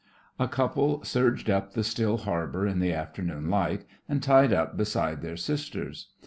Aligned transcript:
A 0.39 0.47
couple 0.47 1.03
surged 1.03 1.47
up 1.47 1.73
the 1.73 1.83
still 1.83 2.17
harbour 2.17 2.65
in 2.65 2.79
the 2.79 2.91
afternoon 2.91 3.51
light 3.51 3.85
and 4.09 4.23
tied 4.23 4.51
up 4.51 4.75
beside 4.75 5.21
their 5.21 5.37
sisters. 5.37 6.07